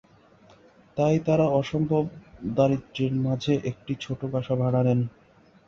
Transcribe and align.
তাই 0.97 1.15
তারা 1.19 1.45
অসম্ভব 1.59 2.03
দারিদ্র্যের 2.55 3.13
মাঝে 3.25 3.53
একটি 3.65 3.93
ছোট 4.01 4.19
বাসা 4.25 4.55
ভাড়া 4.55 4.81
নেন। 4.83 4.99